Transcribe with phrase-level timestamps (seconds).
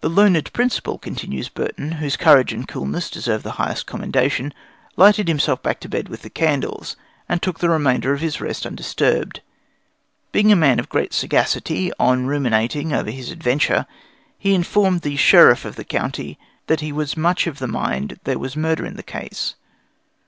[0.00, 4.54] "The learned Principal," continues Burton, "whose courage and coolness deserve the highest commendation,
[4.96, 6.94] lighted himself back to bed with the candles,
[7.28, 9.40] and took the remainder of his rest undisturbed.
[10.30, 13.86] Being a man of great sagacity, on ruminating over his adventure,
[14.38, 16.38] he informed the Sheriff of the county
[16.68, 19.56] 'that he was much of the mind there was murder in the case.'